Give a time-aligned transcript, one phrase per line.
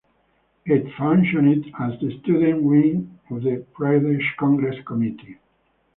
[0.65, 5.37] It functioned as the student wing of the Pradesh Congress Committee.